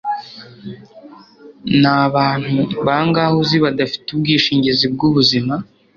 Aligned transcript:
Nabantu 1.81 2.57
bangahe 2.85 3.35
uzi 3.41 3.57
badafite 3.65 4.07
ubwishingizi 4.11 4.85
bwubuzima 4.93 5.53